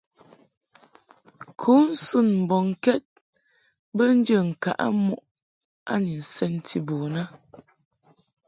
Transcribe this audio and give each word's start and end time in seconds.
Kunsun 1.59 2.27
mbɔŋkɛd 2.43 3.03
be 3.95 4.03
njə 4.17 4.37
ŋkaʼɨ 4.49 4.87
muʼ 5.05 5.23
a 5.91 5.93
ni 6.03 6.13
nsenti 6.21 6.77
bun 6.87 7.13
a. 7.21 7.23